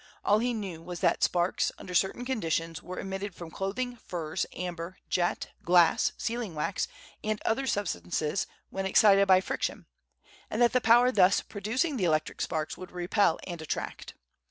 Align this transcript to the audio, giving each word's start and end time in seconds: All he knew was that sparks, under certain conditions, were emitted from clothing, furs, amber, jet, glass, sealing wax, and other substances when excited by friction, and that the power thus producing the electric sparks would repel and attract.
All 0.25 0.39
he 0.39 0.51
knew 0.55 0.81
was 0.81 0.99
that 1.01 1.21
sparks, 1.21 1.71
under 1.77 1.93
certain 1.93 2.25
conditions, 2.25 2.81
were 2.81 2.97
emitted 2.97 3.35
from 3.35 3.51
clothing, 3.51 3.97
furs, 3.97 4.47
amber, 4.51 4.97
jet, 5.11 5.51
glass, 5.63 6.13
sealing 6.17 6.55
wax, 6.55 6.87
and 7.23 7.39
other 7.45 7.67
substances 7.67 8.47
when 8.71 8.87
excited 8.87 9.27
by 9.27 9.41
friction, 9.41 9.85
and 10.49 10.59
that 10.59 10.73
the 10.73 10.81
power 10.81 11.11
thus 11.11 11.41
producing 11.41 11.97
the 11.97 12.05
electric 12.05 12.41
sparks 12.41 12.75
would 12.77 12.91
repel 12.91 13.37
and 13.45 13.61
attract. 13.61 14.15